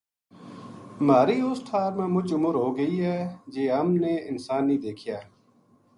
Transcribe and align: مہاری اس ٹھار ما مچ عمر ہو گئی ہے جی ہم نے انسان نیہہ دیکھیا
مہاری 1.05 1.37
اس 1.47 1.59
ٹھار 1.67 1.91
ما 1.97 2.05
مچ 2.13 2.27
عمر 2.37 2.53
ہو 2.61 2.67
گئی 2.77 2.95
ہے 3.05 3.19
جی 3.53 3.63
ہم 3.75 3.87
نے 4.03 4.13
انسان 4.29 4.61
نیہہ 4.67 4.83
دیکھیا 4.85 5.17